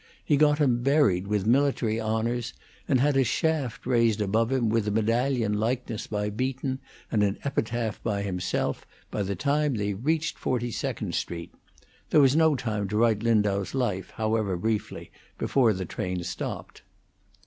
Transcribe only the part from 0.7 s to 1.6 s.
buried with